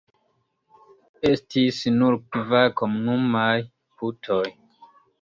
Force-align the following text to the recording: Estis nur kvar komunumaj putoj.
Estis 1.29 1.83
nur 1.99 2.19
kvar 2.39 2.75
komunumaj 2.83 3.55
putoj. 4.01 4.45